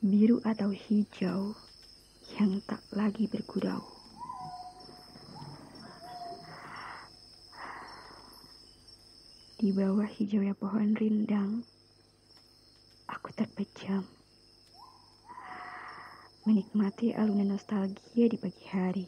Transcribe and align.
biru 0.00 0.40
atau 0.48 0.72
hijau 0.72 1.52
yang 2.40 2.64
tak 2.64 2.80
lagi 2.96 3.28
bergurau. 3.28 3.84
Di 9.60 9.76
bawah 9.76 10.08
hijaunya 10.08 10.56
pohon 10.56 10.96
rindang, 10.96 11.60
aku 13.12 13.28
terpejam. 13.36 14.08
Menikmati 16.48 17.12
alunan 17.12 17.52
nostalgia 17.52 18.24
di 18.24 18.40
pagi 18.40 18.64
hari. 18.72 19.04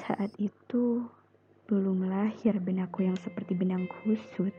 Saat 0.00 0.32
itu, 0.40 1.04
belum 1.68 2.08
lahir 2.08 2.56
benakku 2.56 3.04
yang 3.04 3.20
seperti 3.20 3.52
benang 3.52 3.84
kusut. 3.84 4.56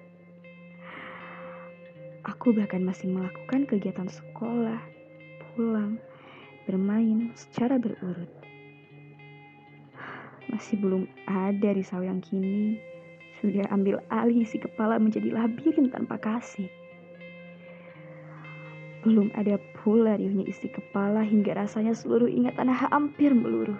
Aku 2.25 2.57
bahkan 2.57 2.81
masih 2.81 3.05
melakukan 3.13 3.69
kegiatan 3.69 4.09
sekolah, 4.09 4.81
pulang, 5.53 6.01
bermain 6.65 7.29
secara 7.37 7.77
berurut. 7.77 8.29
Masih 10.49 10.81
belum 10.81 11.05
ada 11.29 11.69
risau 11.77 12.01
yang 12.01 12.25
kini 12.25 12.81
sudah 13.45 13.69
ambil 13.69 14.01
alih 14.09 14.41
isi 14.41 14.57
kepala 14.57 14.97
menjadi 14.97 15.29
labirin 15.29 15.93
tanpa 15.93 16.17
kasih. 16.17 16.65
Belum 19.05 19.29
ada 19.37 19.61
pula 19.77 20.17
riuhnya 20.17 20.49
isi 20.49 20.65
kepala 20.65 21.21
hingga 21.21 21.53
rasanya 21.53 21.93
seluruh 21.93 22.25
ingatan 22.25 22.73
hampir 22.73 23.37
meluruh. 23.37 23.77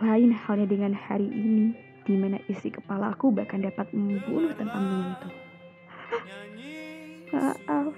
Lain 0.00 0.32
halnya 0.32 0.64
dengan 0.64 0.96
hari 0.96 1.28
ini, 1.28 1.76
di 2.08 2.16
mana 2.16 2.40
isi 2.48 2.72
kepalaku 2.72 3.28
bahkan 3.36 3.60
dapat 3.60 3.92
membunuh 3.92 4.48
tanpa 4.56 4.80
menyentuh. 4.80 5.32
Maaf, 7.32 7.96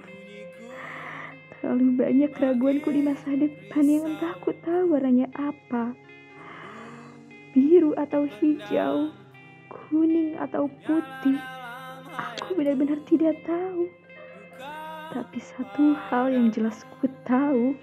terlalu 1.51 1.99
banyak 1.99 2.31
keraguanku 2.31 2.87
di 2.87 3.03
masa 3.03 3.35
depan 3.35 3.83
yang 3.83 4.15
entah 4.15 4.31
aku 4.31 4.55
tahu 4.63 4.95
warnanya 4.95 5.27
apa. 5.35 5.91
Biru 7.51 7.91
atau 7.99 8.31
hijau, 8.31 9.11
kuning 9.67 10.39
atau 10.39 10.71
putih, 10.87 11.35
aku 12.15 12.55
benar-benar 12.55 12.95
tidak 13.03 13.35
tahu. 13.43 13.91
Tapi 15.11 15.39
satu 15.43 15.99
hal 16.07 16.31
yang 16.31 16.47
jelas 16.55 16.87
ku 16.95 17.11
tahu, 17.27 17.75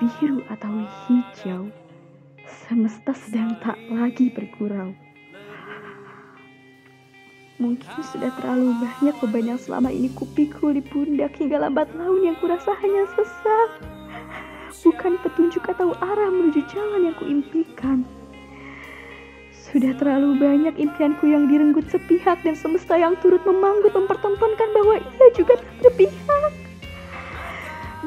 biru 0.00 0.40
atau 0.48 0.72
hijau, 1.04 1.68
semesta 2.48 3.12
sedang 3.12 3.60
tak 3.60 3.76
lagi 3.92 4.32
bergurau. 4.32 4.96
Mungkin 7.60 8.00
sudah 8.00 8.32
terlalu 8.40 8.72
banyak 8.80 9.14
beban 9.20 9.52
yang 9.52 9.60
selama 9.60 9.92
ini 9.92 10.08
kupikul 10.16 10.72
di 10.72 10.80
pundak 10.80 11.36
hingga 11.36 11.60
lambat 11.60 11.92
laun 11.92 12.24
yang 12.24 12.32
kurasa 12.40 12.72
hanya 12.80 13.04
sesat. 13.12 13.84
Bukan 14.80 15.20
petunjuk 15.20 15.68
atau 15.68 15.92
arah 16.00 16.32
menuju 16.32 16.64
jalan 16.72 17.12
yang 17.12 17.16
kuimpikan. 17.20 18.08
Sudah 19.52 19.92
terlalu 20.00 20.40
banyak 20.40 20.72
impianku 20.80 21.28
yang 21.28 21.52
direnggut 21.52 21.84
sepihak 21.92 22.40
dan 22.40 22.56
semesta 22.56 22.96
yang 22.96 23.12
turut 23.20 23.44
memanggut 23.44 23.92
mempertontonkan 23.92 24.68
bahwa 24.72 24.96
ia 24.96 25.28
juga 25.36 25.60
tak 25.60 25.76
berpihak. 25.84 26.52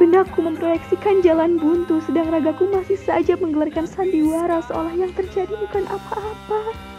Benakku 0.02 0.42
memproyeksikan 0.42 1.22
jalan 1.22 1.62
buntu 1.62 2.02
sedang 2.02 2.34
ragaku 2.34 2.66
masih 2.74 2.98
saja 2.98 3.38
menggelarkan 3.38 3.86
sandiwara 3.86 4.66
seolah 4.66 4.98
yang 4.98 5.14
terjadi 5.14 5.54
bukan 5.54 5.86
apa-apa. 5.86 6.93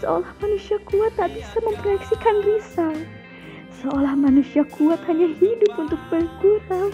Seolah 0.00 0.32
manusia 0.40 0.80
kuat 0.88 1.12
tak 1.20 1.36
bisa 1.36 1.60
memproyeksikan 1.60 2.40
risau. 2.40 2.96
Seolah 3.84 4.16
manusia 4.16 4.64
kuat 4.64 4.96
hanya 5.04 5.28
hidup 5.28 5.76
untuk 5.76 6.00
bergurau. 6.08 6.88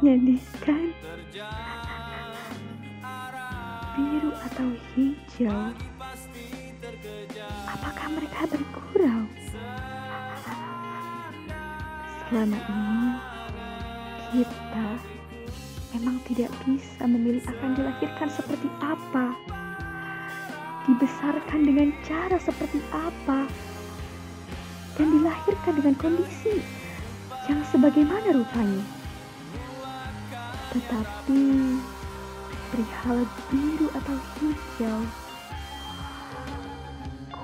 Menyedihkan 0.00 0.96
biru 3.92 4.32
atau 4.48 4.68
hijau? 4.96 5.76
Apakah 7.68 8.08
mereka 8.16 8.48
bergurau? 8.48 9.28
Selama 12.32 12.56
ini, 12.56 13.12
kita 14.32 15.09
memang 16.00 16.16
tidak 16.24 16.48
bisa 16.64 17.04
memilih 17.04 17.44
akan 17.44 17.76
dilahirkan 17.76 18.32
seperti 18.32 18.72
apa, 18.80 19.36
dibesarkan 20.88 21.60
dengan 21.60 21.92
cara 22.08 22.40
seperti 22.40 22.80
apa, 22.88 23.44
dan 24.96 25.06
dilahirkan 25.12 25.76
dengan 25.76 25.92
kondisi 26.00 26.64
yang 27.52 27.60
sebagaimana 27.68 28.32
rupanya. 28.32 28.80
Tetapi 30.72 31.44
perihal 32.72 33.20
biru 33.52 33.92
atau 33.92 34.16
hijau, 34.40 35.00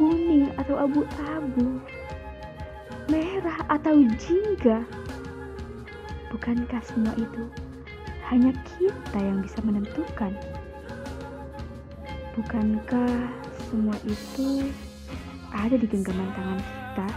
kuning 0.01 0.49
atau 0.57 0.81
abu-abu, 0.81 1.77
merah 3.13 3.61
atau 3.69 4.01
jingga. 4.17 4.81
Bukankah 6.33 6.81
semua 6.89 7.13
itu 7.21 7.66
hanya 8.27 8.51
kita 8.75 9.19
yang 9.23 9.39
bisa 9.39 9.63
menentukan? 9.63 10.35
Bukankah 12.35 13.31
semua 13.71 13.95
itu 14.03 14.67
ada 15.55 15.79
di 15.79 15.87
genggaman 15.87 16.31
tangan 16.35 16.61
kita? 16.61 17.09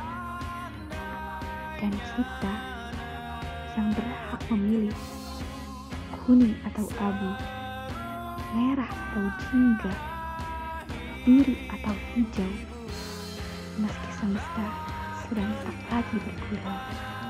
Dan 1.82 1.94
kita 2.14 2.54
yang 3.74 3.90
berhak 3.98 4.42
memilih 4.54 4.98
kuning 6.26 6.54
atau 6.68 6.86
abu 7.02 7.32
merah 8.54 8.90
atau 8.90 9.26
jingga, 9.50 9.94
biru 11.26 11.54
atau 11.70 11.96
hijau, 12.14 12.52
meski 13.78 14.10
semesta 14.18 14.66
sedang 15.26 15.54
tak 15.66 15.78
lagi 15.90 16.18
bergurau. 16.18 17.29